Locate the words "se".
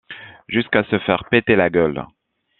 0.85-0.97